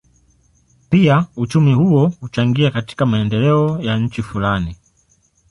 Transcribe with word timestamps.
Pia 0.89 1.25
uchumi 1.35 1.73
huo 1.73 2.11
huchangia 2.19 2.71
katika 2.71 3.05
maendeleo 3.05 3.79
ya 3.81 3.97
nchi 3.99 4.23
fulani. 4.23 4.77